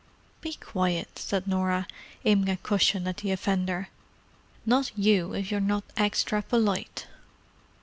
"Be 0.41 0.53
quiet," 0.55 1.19
said 1.19 1.45
Norah, 1.47 1.85
aiming 2.25 2.49
a 2.49 2.57
cushion 2.57 3.05
at 3.05 3.17
the 3.17 3.29
offender. 3.29 3.89
"Not 4.65 4.91
you, 4.97 5.33
if 5.35 5.51
you're 5.51 5.59
not 5.59 5.83
extra 5.95 6.41
polite!" 6.41 7.05